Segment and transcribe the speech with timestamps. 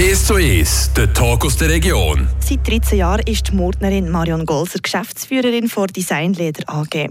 [0.00, 2.26] 1 zu 1, der Talk aus der Region.
[2.38, 7.10] Seit 13 Jahren ist die Murtnerin Marion Golser Geschäftsführerin von Designleder AG.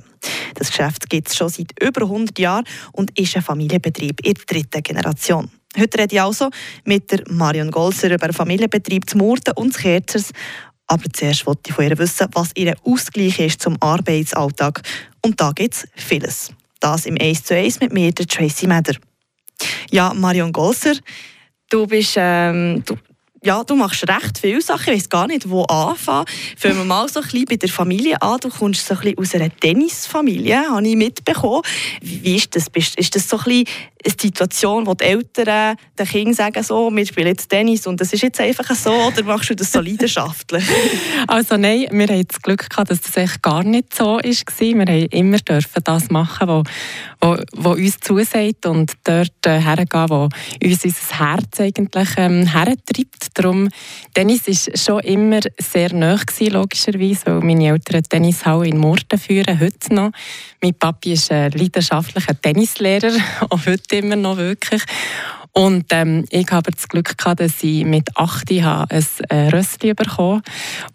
[0.56, 4.44] Das Geschäft gibt es schon seit über 100 Jahren und ist ein Familienbetrieb in der
[4.44, 5.52] dritten Generation.
[5.78, 6.50] Heute rede ich also
[6.84, 10.32] mit der Marion Golser über den Familienbetrieb zu Murten und zu Kerzers.
[10.88, 14.82] Aber zuerst wollte ich von ihr wissen, was ihr Ausgleich ist zum Arbeitsalltag.
[15.24, 16.50] Und da gibt es vieles.
[16.80, 18.96] Das im 1 zu 1 mit mir, der Tracy Meder.
[19.92, 20.96] Ja, Marion Golser,
[21.70, 22.96] du bist, ähm, du,
[23.42, 24.94] ja, du machst recht viele Sachen.
[24.94, 26.26] Ich weiß gar nicht, wo anfangen.
[26.58, 28.40] Fangen wir mal so ein bisschen bei der Familie an.
[28.42, 31.62] Du kommst so ein bisschen aus einer Tennisfamilie, habe ich mitbekommen.
[32.02, 32.68] Wie ist das?
[32.68, 33.66] Ist das so ein bisschen
[34.06, 38.14] eine Situation, wo die Eltern den Kindern sagen, so, wir spielen jetzt Tennis und das
[38.14, 40.64] ist jetzt einfach so, oder machst du das so leidenschaftlich?
[41.28, 44.24] also nein, wir haben das Glück gehabt, dass das echt gar nicht so war.
[44.24, 46.64] Wir haben immer dürfen das machen, was
[47.22, 50.30] wo, wo uns zusagt und dort äh, hergehen, wo
[50.64, 53.28] uns unser Herz eigentlich ähm, hertreibt.
[53.34, 53.70] Darum,
[54.14, 59.60] Tennis war schon immer sehr nah gewesen, logischerweise, weil meine Eltern Tennishalle in Murten führen,
[59.60, 60.12] heute noch.
[60.62, 63.12] Mein Papi ist ein leidenschaftlicher Tennislehrer,
[63.50, 64.84] auch heute immer noch wirklich.
[65.60, 70.42] Und ähm, ich habe das Glück gehabt, dass ich mit 8 ein äh, Rössli bekommen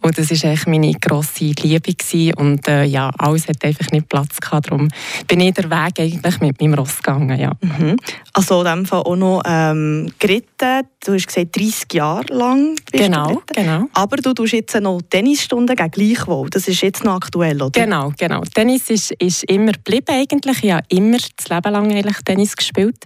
[0.01, 1.93] Und das war eigentlich meine grosse Liebe.
[1.93, 2.35] Gewesen.
[2.35, 4.71] Und äh, ja, alles hat einfach nicht Platz gehabt.
[4.71, 4.89] Darum
[5.29, 7.39] bin ich den Weg eigentlich mit meinem Ross gegangen.
[7.39, 7.53] Ja.
[7.61, 7.97] Mhm.
[8.33, 10.89] Also in dem Fall auch noch ähm, geritten.
[11.05, 13.89] Du hast gesagt, 30 Jahre lang bist genau, du genau.
[13.93, 16.49] Aber du tust jetzt noch Tennisstunden gegen Gleichwohl.
[16.49, 17.79] Das ist jetzt noch aktuell, oder?
[17.79, 18.41] Genau, genau.
[18.55, 20.65] Tennis ist, ist immer geblieben eigentlich.
[20.65, 22.97] Ich habe immer das Leben lang eigentlich Tennis gespielt.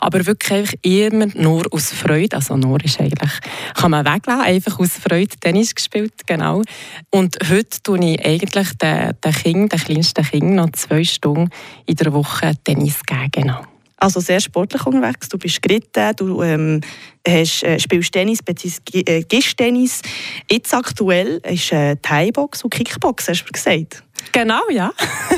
[0.00, 0.78] Aber wirklich
[1.12, 2.36] immer nur aus Freude.
[2.36, 3.32] Also nur ist eigentlich,
[3.74, 6.62] kann man weglassen, einfach aus Freude Tennis gespielt, genau.
[7.10, 11.50] Und heute tue ich eigentlich den, den Kind, den kleinsten Kind, noch zwei Stunden
[11.86, 13.60] in der Woche Tennis geben, genau.
[14.00, 15.28] Also sehr sportlich unterwegs.
[15.28, 16.80] Du bist geritten, du ähm,
[17.26, 19.00] hast, äh, spielst Tennis bzw.
[19.00, 20.02] Äh, Tennis.
[20.48, 24.04] Jetzt aktuell ist äh, Thai-Box und Kickbox, hast du gesagt.
[24.32, 24.92] Genau, ja.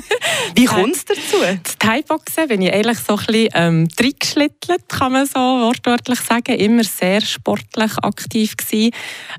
[0.54, 1.36] Wie kommt es dazu?
[1.62, 6.54] Das Thai-Boxen bin ich eigentlich so ein bisschen ähm, reingeschlittelt, kann man so wortwörtlich sagen.
[6.56, 8.90] Immer sehr sportlich aktiv gewesen.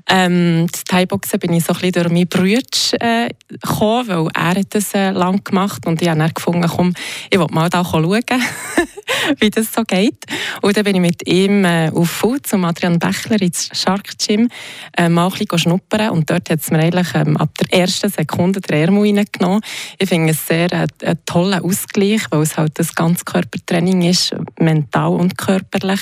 [0.08, 2.62] Ähm, das Thai-Boxen bin ich so ein bisschen durch meinen Bruder
[3.00, 6.94] äh, gekommen, weil er hat das äh, lang gemacht und ich habe dann gefunden, komm,
[7.30, 8.02] ich will mal da schauen,
[9.38, 10.24] wie das so geht.
[10.62, 14.48] Und dann bin ich mit ihm äh, auf Food zum Adrian Bechler ins Shark Gym
[14.96, 18.10] äh, mal ein bisschen schnuppern und dort hat es mir eigentlich ähm, ab der ersten
[18.10, 19.62] Sekunde der Ärmel reingenommen.
[19.98, 25.12] Ich finde es sehr äh, ein toller Ausgleich, weil es halt das Ganzkörpertraining ist, mental
[25.12, 26.00] und körperlich.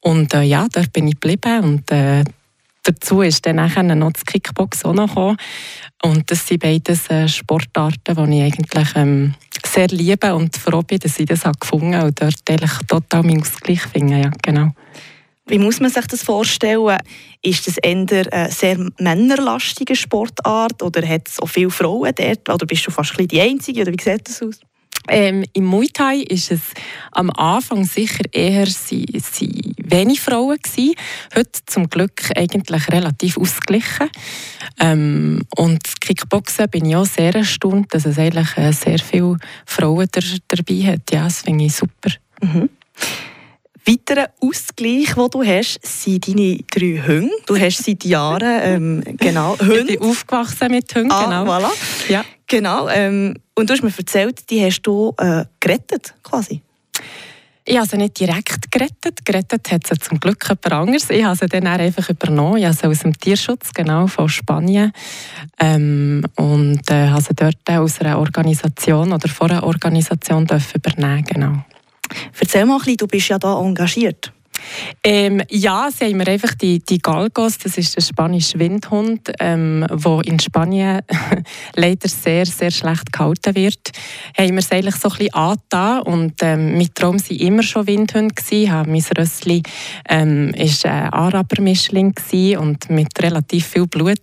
[0.00, 2.24] Und äh, ja, dort bin ich geblieben und äh,
[2.82, 5.36] dazu ist dann nachher noch das Kickbox auch noch gekommen.
[6.02, 9.34] Und das sind beides äh, Sportarten, die ich eigentlich ähm,
[9.66, 13.42] sehr liebe und froh bin, dass ich das gefunden habe und dort eigentlich total meinen
[13.42, 14.20] Ausgleich finde.
[14.20, 14.72] Ja, genau.
[15.50, 16.96] Wie muss man sich das vorstellen?
[17.42, 22.48] Ist das eher eine sehr männerlastige Sportart oder hat es auch viele Frauen dort?
[22.48, 23.82] Oder bist du fast die Einzige?
[23.82, 24.60] Oder wie sieht das aus?
[25.08, 26.60] Ähm, Im Muay Thai ist es
[27.10, 30.94] am Anfang sicher eher sie, sie wenig Frauen gewesen.
[31.34, 34.08] Heute zum Glück eigentlich relativ ausgeglichen.
[34.78, 40.06] Ähm, und Kickboxen bin ich auch sehr erstaunt, dass es eigentlich äh, sehr viele Frauen
[40.14, 41.10] der, dabei hat.
[41.10, 42.12] Ja, das finde ich super.
[42.40, 42.68] Mhm
[43.86, 47.30] weiterer Ausgleich, den du hast, sind deine drei Hunde.
[47.46, 49.92] Du hast seit Jahren ähm, genau Hunde.
[49.92, 51.44] Ich bin aufgewachsen mit Hunden, ah, genau.
[51.44, 51.70] Voilà.
[52.08, 52.24] Ja.
[52.46, 52.88] Genau.
[52.88, 56.62] Ähm, und du hast mir erzählt, die hast du äh, gerettet, quasi.
[57.64, 59.24] Ich habe sie nicht direkt gerettet.
[59.24, 61.08] Gerettet hat sie zum Glück jemand anderes.
[61.10, 62.56] Ich habe sie dann einfach übernommen.
[62.56, 64.92] Ich habe sie aus dem Tierschutz, genau, von Spanien.
[65.60, 71.64] Ähm, und äh, habe sie dort aus einer Organisation oder von einer Organisation übernehmen genau.
[72.38, 74.32] Erzähl mal ein bisschen, du bist ja da engagiert.
[75.02, 79.86] Ähm, ja, sie haben mir einfach die, die Galgos, das ist der spanische Windhund, ähm,
[79.90, 81.00] wo in Spanien
[81.74, 83.90] leider sehr, sehr schlecht gehalten wird,
[84.36, 86.02] haben wir es eigentlich so ein bisschen angetan.
[86.02, 88.90] Und ähm, mit Traum waren immer schon Windhunde gewesen.
[88.90, 89.62] Mein Rössli
[90.08, 92.14] ähm, ist ein Arabermischling
[92.58, 94.20] und mit relativ viel Blut.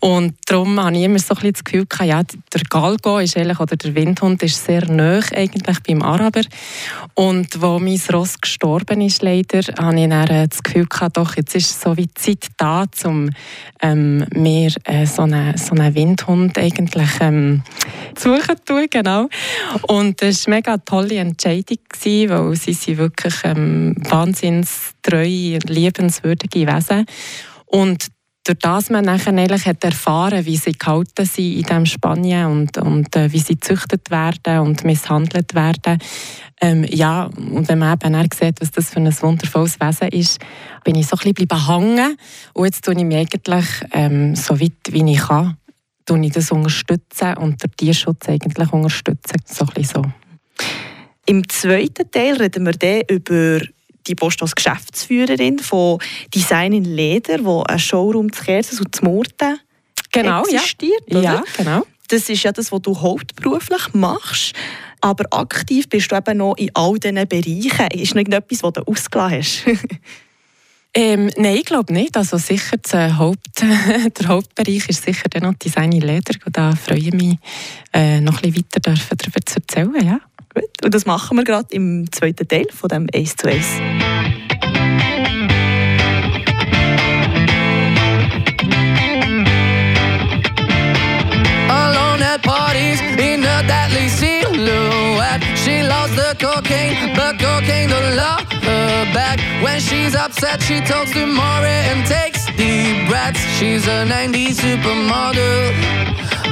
[0.00, 3.36] Und darum habe ich immer so ein bisschen das Gefühl gehabt, ja, der Galgo ist
[3.36, 6.42] eigentlich, oder der Windhund ist sehr nah eigentlich beim Araber.
[7.14, 11.36] Und wo mein Ross gestorben ist leider, habe ich dann äh, das Gefühl gehabt, doch,
[11.36, 13.30] jetzt ist so wie Zeit da, um
[13.80, 17.62] ähm, mir äh, so, einen, so einen Windhund eigentlich ähm,
[18.14, 19.28] zu suchen tun, genau.
[19.82, 25.58] Und das war eine mega tolle Entscheidung, gewesen, weil sie sind wirklich ähm, wahnsinns treue,
[25.66, 27.06] liebenswürdige Wesen.
[27.66, 28.08] Und
[28.48, 32.78] durch das man nachher eigentlich hat erfahren, wie sie gehalten sind in diesem Spanien und,
[32.78, 35.98] und äh, wie sie gezüchtet werden und misshandelt werden.
[36.60, 40.40] Ähm, ja, und wenn man eben dann sieht, was das für ein wundervolles Wesen ist,
[40.82, 42.16] bin ich so ein bisschen hängen.
[42.54, 45.58] Und jetzt tue ich mich eigentlich ähm, so weit, wie ich kann,
[46.06, 49.36] tue ich das unterstützen und den Tierschutz eigentlich unterstützen.
[49.44, 50.12] So ein bisschen so.
[51.26, 53.60] Im zweiten Teil reden wir dann über
[54.08, 55.98] die Post als Geschäftsführerin von
[56.34, 59.60] Design in Leder, wo ein Showroom zu Kerzes und zu Murten
[60.10, 61.02] genau, existiert.
[61.08, 61.20] Ja.
[61.20, 61.86] ja, genau.
[62.08, 64.54] Das ist ja das, was du hauptberuflich machst.
[65.00, 68.00] Aber aktiv bist du eben noch in all diesen Bereichen.
[68.00, 69.64] Ist noch irgendetwas, was du ausgelassen hast?
[70.94, 72.16] Ähm, nein, ich glaube nicht.
[72.16, 76.34] Also sicher der, Haupt, der Hauptbereich ist sicher der noch Design in Leder.
[76.50, 77.36] Da freue ich mich,
[77.92, 80.06] äh, noch ein bisschen weiter darüber zu erzählen.
[80.06, 80.20] Ja.
[80.58, 80.84] Gut.
[80.84, 83.80] Und das machen wir gerade im zweiten Teil von dem Ace to Ace.
[91.68, 95.42] Alone at parties in a deadly silhouette.
[95.56, 99.38] She loves the cocaine, but cocaine don't love her back.
[99.62, 103.40] When she's upset, she talks to Maury and takes deep breaths.
[103.58, 105.74] She's a 90s supermodel.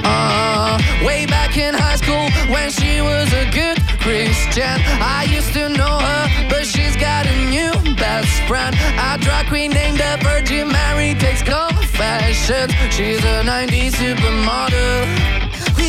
[0.04, 3.75] Uh, way back in high school when she was a good
[4.06, 4.78] Christian.
[5.02, 8.72] I used to know her, but she's got a new best friend.
[9.00, 12.72] A drag queen named the Virgin Mary takes confessions.
[12.94, 15.06] She's a 90s supermodel.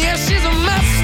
[0.02, 0.97] Yeah, she's a master.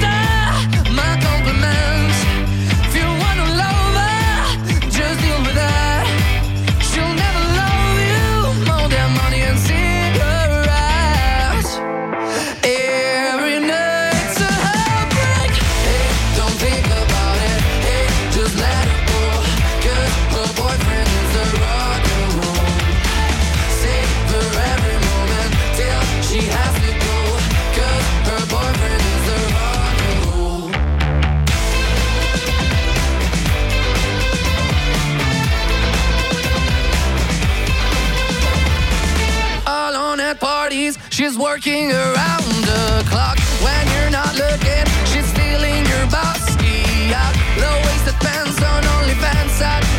[41.54, 44.84] Working around the clock when you're not looking.
[45.06, 47.32] She's stealing your bossy out.
[47.60, 49.93] Low waisted pants on OnlyFans.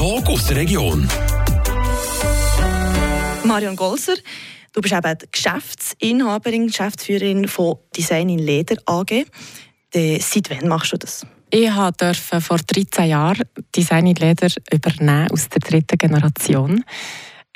[0.00, 1.06] Talk aus der Region.
[3.44, 4.14] Marion Golser,
[4.72, 9.26] du bist eben die Geschäftsinhaberin, Geschäftsführerin von Design in Leder AG.
[9.92, 11.26] Seit wann machst du das?
[11.50, 11.68] Ich
[11.98, 13.44] durfte vor 13 Jahren
[13.76, 16.82] Design in Leder übernehmen aus der dritten Generation.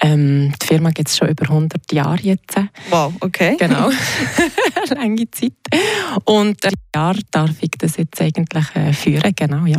[0.03, 2.57] Ähm, die Firma gibt es schon über 100 Jahre jetzt.
[2.91, 3.57] Wow, okay.
[3.59, 3.89] Genau.
[4.95, 5.53] Lange Zeit.
[6.27, 9.79] Und ein Jahr darf ich das jetzt eigentlich äh, führen, genau, ja.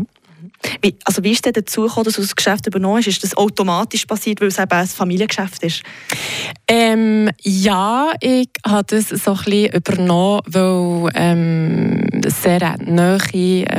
[0.82, 3.08] Wie, also wie ist denn dazu gekommen, dass du das Geschäft übernommen hast?
[3.08, 5.84] Ist das automatisch passiert, weil es eben ein Familiengeschäft ist?
[6.68, 13.20] Ähm, ja, ich habe das so ein übernommen, weil ähm, sehr nahe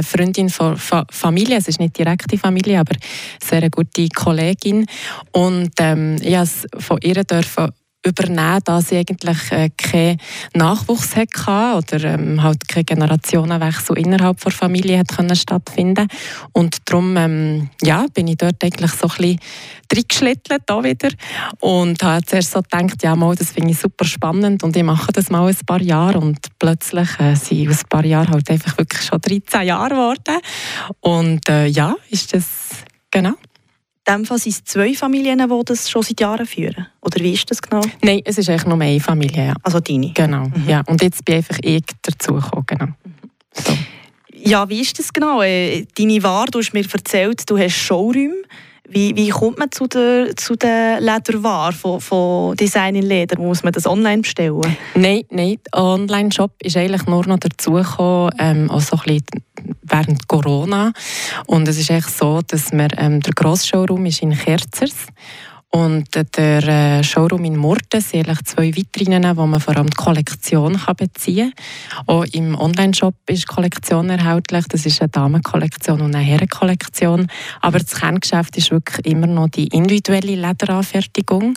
[0.03, 2.97] Freundin von Fa Familie, es ist nicht direkte Familie, aber
[3.43, 4.87] sehr eine gute Kollegin
[5.33, 7.73] und ähm, ich durfte von ihr dürfen
[8.07, 10.19] übernehmen, da sie eigentlich äh, keinen
[10.55, 16.09] Nachwuchs hatte oder ähm, halt kein Generationenwechsel innerhalb der Familie hat können stattfinden
[16.53, 19.41] und darum ähm, ja, bin ich dort eigentlich so ein bisschen
[19.93, 21.11] reingeschlittelt da wieder
[21.61, 25.13] und habe zuerst so gedacht, ja mal, das finde ich super spannend und ich mache
[25.13, 28.79] das mal ein paar Jahre und plötzlich äh, sind aus ein paar Jahren halt einfach
[28.79, 30.41] wirklich schon 13 Jahre geworden
[31.01, 32.47] und äh, ja, ist das
[33.11, 33.35] genau.
[34.09, 36.87] In dem Fall sind es zwei Familien, die das schon seit Jahren führen.
[37.01, 37.83] Oder wie ist das genau?
[38.03, 39.55] Nein, es ist eigentlich nur eine Familie, ja.
[39.65, 40.13] Also deine?
[40.13, 40.69] Genau, mhm.
[40.69, 40.83] ja.
[40.87, 42.87] Und jetzt bin einfach ich dazugekommen, genau.
[43.53, 43.77] So.
[44.33, 45.43] Ja, wie ist das genau?
[45.43, 48.43] Äh, deine Ware, du hast mir erzählt, du hast Showräume.
[48.89, 53.39] Wie, wie kommt man zu der, zu der Lederware von, von Design in Leder?
[53.41, 54.77] Muss man das online bestellen?
[54.95, 55.59] Nein, nein.
[55.73, 59.45] Der Online-Shop ist eigentlich nur noch dazugekommen, ähm, auch so ein bisschen
[59.83, 60.93] während Corona.
[61.47, 65.07] Und es ist echt so, dass wir, ähm, der grosse Showroom ist in Kerzers
[65.77, 70.79] und der äh, Showroom in Murten sind zwei Vitrinen, wo man vor allem die Kollektion
[70.79, 72.07] kann beziehen kann.
[72.07, 74.65] Auch im Online-Shop ist die Kollektion erhältlich.
[74.69, 77.29] Das ist eine Damenkollektion und eine Herrenkollektion.
[77.61, 81.55] Aber das Kerngeschäft ist wirklich immer noch die individuelle Lederanfertigung.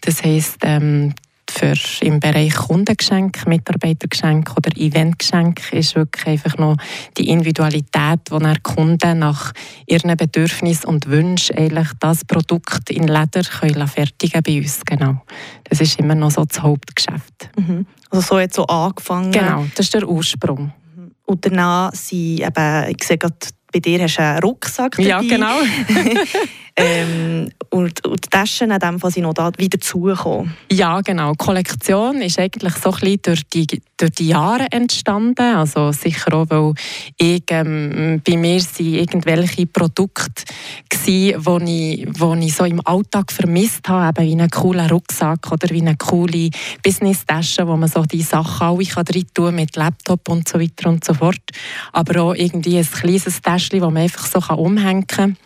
[0.00, 1.14] Das heisst, ähm,
[1.50, 6.76] für im Bereich Kundengeschenk, Mitarbeitergeschenk oder Eventgeschenk ist wirklich einfach noch
[7.16, 9.52] die Individualität, wo der Kunden nach
[9.86, 14.80] ihren Bedürfnissen und Wünschen eigentlich das Produkt in Leder können fertigen bei uns.
[14.84, 15.22] Genau.
[15.64, 17.50] Das ist immer noch so das Hauptgeschäft.
[17.56, 17.86] Mhm.
[18.10, 19.32] Also so jetzt so angefangen.
[19.32, 20.72] Genau, das ist der Ursprung.
[21.26, 23.36] Und danach sind eben, ich sehe gerade,
[23.72, 25.08] bei dir hast du einen Rucksack dabei.
[25.08, 25.56] Ja, genau.
[26.80, 30.54] ähm, und, und die Taschen in dem sind noch da wieder zugekommen.
[30.72, 31.32] Ja, genau.
[31.32, 35.56] Die Kollektion ist eigentlich so ein bisschen durch die, durch die Jahre entstanden.
[35.56, 36.74] Also sicher auch, weil
[37.16, 40.44] ich, ähm, bei mir sind irgendwelche Produkte
[40.88, 45.52] gewesen, die ich, wo ich so im Alltag vermisst habe, eben wie einen coolen Rucksack
[45.52, 46.50] oder wie eine coole
[46.82, 51.04] Business-Tasche, wo man so die Sachen alle rein tun mit Laptop und so weiter und
[51.04, 51.40] so fort.
[51.92, 55.36] Aber auch irgendwie ein kleines Täschchen, das man einfach so umhängen kann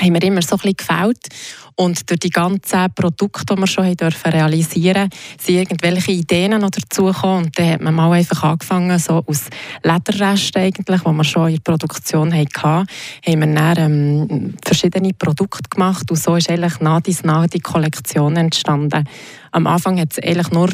[0.00, 1.28] haben mir immer so ein bisschen gefällt.
[1.76, 5.08] Und durch die ganzen Produkte, die wir schon dürfen realisieren
[5.40, 7.46] sind irgendwelche Ideen noch dazugekommen.
[7.46, 9.46] Und dann hat man mal einfach angefangen, so aus
[9.82, 12.86] Lederresten eigentlich, die wir schon in der Produktion hatten,
[13.26, 16.08] haben wir dann ähm, verschiedene Produkte gemacht.
[16.10, 19.08] Und so ist eigentlich nach die Kollektion entstanden.
[19.50, 20.70] Am Anfang hat es eigentlich nur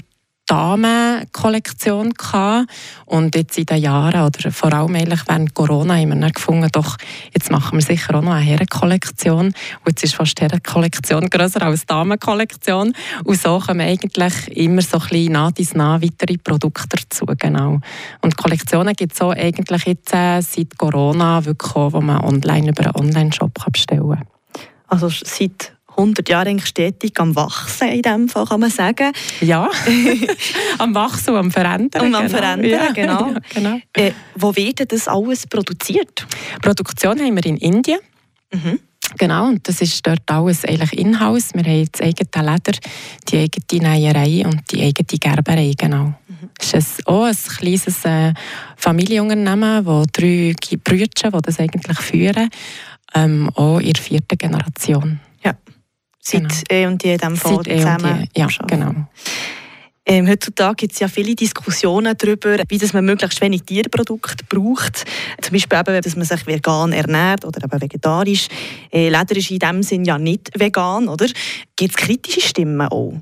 [0.50, 2.68] Damenkollektion gehabt.
[3.06, 6.96] und jetzt in den Jahren oder vor allem eigentlich während Corona haben wir gefunden, doch
[7.32, 9.54] jetzt machen wir sicher auch noch eine Herrenkollektion und
[9.86, 14.98] jetzt ist fast die Herrenkollektion größer als die Damenkollektion und so kommen eigentlich immer so
[14.98, 17.78] ein bisschen nach dies nach weitere Produkte dazu, genau.
[18.20, 22.70] Und Kollektionen gibt es auch eigentlich jetzt äh, seit Corona wirklich auch, wo man online
[22.70, 24.26] über einen Online-Shop bestellen kann.
[24.88, 29.12] Also seit 100 Jahre eigentlich stetig am Wachsen in dem Fall, kann man sagen.
[29.40, 29.68] Ja,
[30.78, 32.06] am Wachsen und am Verändern.
[32.06, 32.38] Und am genau.
[32.38, 32.92] Verändern, ja.
[32.92, 33.20] genau.
[33.30, 33.80] Ja, genau.
[33.94, 36.26] Äh, wo wird das alles produziert?
[36.62, 37.98] Produktion haben wir in Indien.
[38.52, 38.80] Mhm.
[39.18, 41.52] Genau, und das ist dort alles eigentlich in-house.
[41.54, 42.78] Wir haben das eigene Leder,
[43.28, 46.14] die eigene Näherei und die eigene Gerberei, genau.
[46.28, 46.50] Mhm.
[46.58, 48.32] Es ist auch ein kleines äh,
[48.76, 50.54] Familienunternehmen, wo drei
[50.84, 52.50] Brüder, die das eigentlich führen,
[53.14, 55.20] ähm, auch in der vierten Generation.
[56.30, 56.80] Seit genau.
[56.80, 58.28] eh und je in diesem Fall Seit zusammen.
[58.36, 58.94] Ja, genau.
[60.06, 65.04] Ähm, heutzutage gibt es ja viele Diskussionen darüber, wie dass man möglichst wenig Tierprodukte braucht.
[65.40, 68.48] Zum Beispiel eben, dass man sich vegan ernährt oder eben vegetarisch.
[68.92, 71.26] Äh, Leder ist in dem Sinn ja nicht vegan, oder?
[71.76, 73.12] Gibt es kritische Stimmen auch?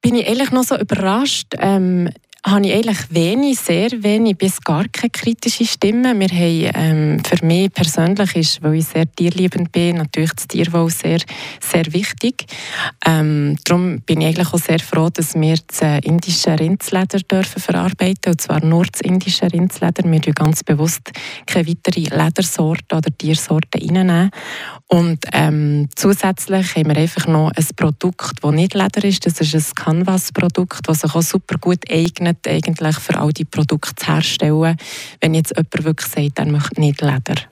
[0.00, 1.54] Bin ich ehrlich noch so überrascht.
[1.58, 2.10] Ähm,
[2.50, 6.18] habe ich eigentlich wenig, sehr wenig bis gar keine kritische Stimme.
[6.18, 10.90] Wir haben, ähm, für mich persönlich ist, weil ich sehr tierliebend bin, natürlich das Tierwohl
[10.90, 11.20] sehr,
[11.60, 12.46] sehr wichtig.
[13.06, 17.60] Ähm, darum bin ich eigentlich auch sehr froh, dass wir das äh, indische Rindsleder dürfen
[17.60, 20.04] verarbeiten und zwar nur das indische Rindsleder.
[20.04, 21.10] Wir dürfen ganz bewusst
[21.46, 24.30] keine weitere Ledersorte oder Tiersorte reinnehmen.
[24.86, 29.26] Und ähm, zusätzlich haben wir einfach noch ein Produkt, das nicht Leder ist.
[29.26, 33.94] Das ist ein Canvas-Produkt, das sich auch super gut eignet, eigentlich für all die Produkte
[33.94, 34.76] zu herstellen.
[35.20, 37.42] Wenn jetzt jemand wirklich sagt, er möchte nicht Leder.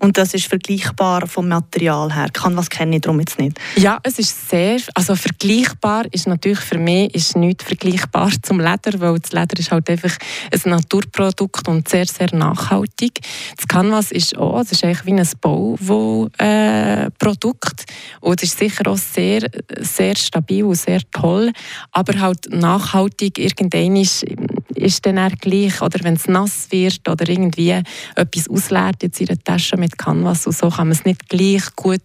[0.00, 2.28] Und das ist vergleichbar vom Material her.
[2.32, 3.58] Kann was kenne ich darum jetzt nicht.
[3.76, 9.00] Ja, es ist sehr, also vergleichbar ist natürlich für mich ist nicht vergleichbar zum Leder,
[9.00, 10.16] weil das Leder ist halt einfach
[10.52, 13.18] ein Naturprodukt und sehr, sehr nachhaltig.
[13.56, 17.06] Das Canvas ist auch, das ist eigentlich wie ein Bauprodukt äh,
[18.20, 19.50] und es ist sicher auch sehr,
[19.80, 21.50] sehr stabil und sehr toll,
[21.90, 24.24] aber halt nachhaltig irgendwann ist
[24.78, 27.82] ist dann auch gleich, oder wenn es nass wird oder irgendwie
[28.14, 32.02] etwas ausleert in der Tasche mit Canvas und so, kann man es nicht gleich gut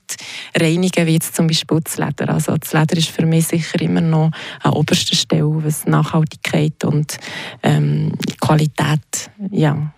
[0.57, 2.33] reinigen wie jetzt zum Beispiel das Leder.
[2.33, 7.17] Also das Leder ist für mich sicher immer noch an oberster Stelle, was Nachhaltigkeit und
[7.61, 9.93] ähm, Qualität, ja.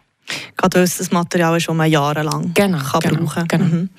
[0.57, 3.59] Gerade weil es das Material ist, das man jahrelang genau, kann genau, brauchen kann.
[3.59, 3.75] Genau.
[3.75, 3.89] Mhm.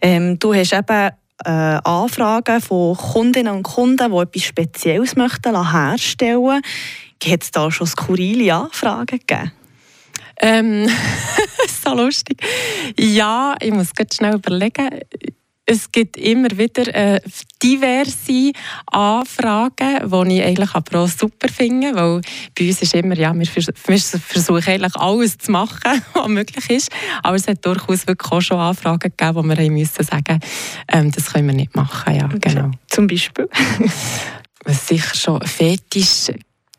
[0.00, 1.10] Ähm, du hast eben
[1.44, 7.30] äh, Anfragen von Kundinnen und Kunden, die etwas Spezielles möchten herstellen möchten.
[7.30, 9.52] Hat es da schon skurrile Anfragen gegeben?
[10.40, 10.88] Ähm,
[11.84, 12.42] so lustig.
[12.98, 15.00] Ja, ich muss ganz schnell überlegen.
[15.70, 17.20] Es gibt immer wieder äh,
[17.62, 18.52] diverse
[18.86, 22.22] Anfragen, die ich eigentlich aber auch super finde, weil
[22.58, 26.70] bei uns ist immer, ja, wir, vers wir versuchen eigentlich alles zu machen, was möglich
[26.70, 26.90] ist,
[27.22, 30.40] aber es hat durchaus wirklich auch schon Anfragen gegeben, wo wir haben müssen sagen,
[30.90, 32.70] ähm, das können wir nicht machen, ja, genau.
[32.86, 33.46] Zum Beispiel?
[34.66, 36.30] sicher schon Fetisch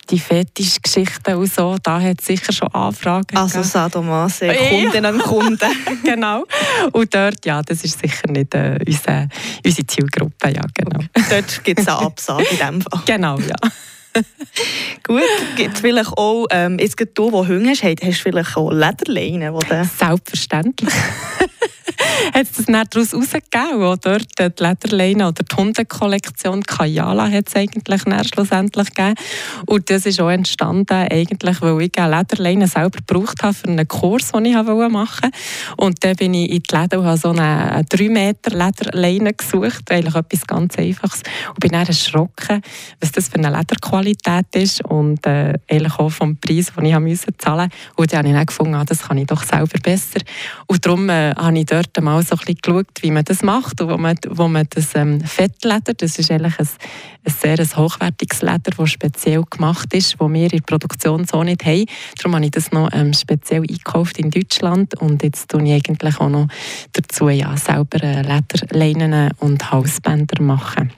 [0.09, 5.71] die Fetischgeschichten und so, da hat es sicher schon Anfragen Also Sadomaso, Kunden an Kunden.
[6.03, 6.45] genau.
[6.91, 9.29] Und dort, ja, das ist sicher nicht äh, unsere,
[9.65, 10.99] unsere Zielgruppe, ja, genau.
[11.29, 13.01] dort gibt es eine Absage in dem Fall.
[13.05, 13.55] Genau, ja.
[15.03, 15.21] Gut,
[15.55, 19.55] gibt es vielleicht auch, ähm, jetzt du, der Hunger hast, hast du vielleicht auch Lederleinen?
[19.97, 20.93] Selbstverständlich
[22.33, 27.47] hat es das dann daraus herausgegeben, wo dort die Lederleine oder die Hundekollektion Kayala hat
[27.47, 29.15] es eigentlich schlussendlich gegeben.
[29.65, 33.87] Und das ist auch entstanden, eigentlich, weil ich eine Lederleine selber gebraucht habe für einen
[33.87, 35.31] Kurs, den ich machen wollte.
[35.77, 39.91] Und dann bin ich in die Läden und habe so eine 3 Meter Lederleine gesucht,
[39.91, 41.21] eigentlich etwas ganz Einfaches.
[41.49, 42.61] Und bin dann erschrocken,
[42.99, 44.08] was das für eine Lederqualität
[44.55, 47.93] ist und äh, eigentlich auch vom Preis, den ich zahlen musste.
[47.95, 50.19] Und dann habe ich dann gefunden, ah, das kann ich doch selber besser.
[50.67, 53.81] Und darum äh, habe ich dort mal so ein bisschen geschaut, wie man das macht
[53.81, 56.67] und wo man, wo man das ähm, Fettleder, das ist eigentlich ein,
[57.25, 61.43] ein sehr ein hochwertiges Leder, das speziell gemacht ist, das wir in der Produktion so
[61.43, 61.85] nicht haben.
[62.17, 66.19] Darum habe ich das noch ähm, speziell eingekauft in Deutschland und jetzt tue ich eigentlich
[66.19, 66.47] auch noch
[66.93, 70.91] dazu ja, selber äh, Lederleinen und Halsbänder machen.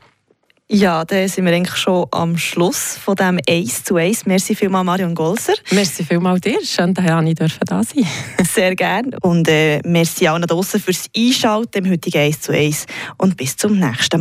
[0.74, 4.26] Ja, dann sind wir eigentlich schon am Schluss von dem Ace zu Ace.
[4.26, 5.52] Merci vielmals, Marion Golser.
[5.72, 6.64] Merci vielmals dir.
[6.64, 8.08] Schön, dass ich da sein
[8.50, 9.18] Sehr gerne.
[9.22, 12.86] Und äh, merci auch da draußen fürs Einschalten im heutigen Ace zu Ace.
[13.18, 14.02] Und bis zum nächsten Mal.